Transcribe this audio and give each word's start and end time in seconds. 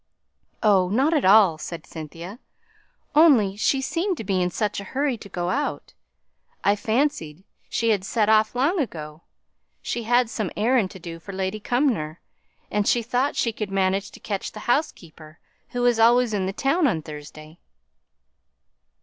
"Oh, 0.63 0.89
not 0.89 1.13
at 1.13 1.25
all!" 1.25 1.59
said 1.59 1.85
Cynthia. 1.85 2.39
"Only 3.13 3.55
she 3.55 3.81
seemed 3.81 4.17
to 4.17 4.23
be 4.23 4.41
in 4.41 4.49
such 4.49 4.79
a 4.79 4.83
hurry 4.95 5.15
to 5.19 5.29
go 5.29 5.51
out, 5.51 5.93
I 6.63 6.75
fancied 6.75 7.43
she 7.69 7.89
had 7.89 8.03
set 8.03 8.27
off 8.27 8.55
long 8.55 8.79
ago. 8.79 9.21
She 9.83 10.01
had 10.05 10.27
some 10.27 10.49
errand 10.57 10.89
to 10.89 10.99
do 10.99 11.19
for 11.19 11.33
Lady 11.33 11.59
Cumnor, 11.59 12.19
and 12.71 12.87
she 12.87 13.03
thought 13.03 13.35
she 13.35 13.53
could 13.53 13.69
manage 13.69 14.09
to 14.09 14.19
catch 14.19 14.53
the 14.53 14.61
housekeeper, 14.61 15.37
who 15.69 15.85
is 15.85 15.99
always 15.99 16.33
in 16.33 16.47
the 16.47 16.51
town 16.51 16.87
on 16.87 17.03
Thursday." 17.03 17.59